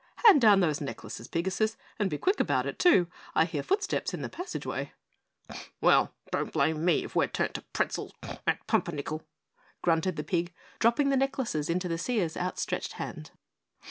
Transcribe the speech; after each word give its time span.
"Hand 0.25 0.41
down 0.41 0.61
those 0.61 0.81
necklaces, 0.81 1.27
Pigasus, 1.27 1.77
and 1.99 2.09
be 2.09 2.17
quick 2.17 2.39
about 2.39 2.65
it 2.65 2.79
too; 2.79 3.07
I 3.35 3.45
hear 3.45 3.61
footsteps 3.61 4.15
in 4.15 4.23
the 4.23 4.29
passageway." 4.29 4.93
"Well, 5.79 6.11
don't 6.31 6.51
blame 6.51 6.83
me 6.83 7.03
if 7.03 7.15
we're 7.15 7.27
turned 7.27 7.53
to 7.53 7.61
pretzels 7.61 8.11
and 8.47 8.57
pumpernickel," 8.65 9.21
grunted 9.83 10.15
the 10.15 10.23
pig, 10.23 10.55
dropping 10.79 11.09
the 11.09 11.17
necklaces 11.17 11.69
into 11.69 11.87
the 11.87 11.99
seer's 11.99 12.35
outstretched 12.35 12.93
hand. 12.93 13.29